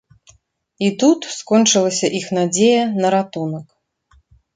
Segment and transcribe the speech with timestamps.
[0.85, 3.67] І тут скончылася іх надзея на ратунак.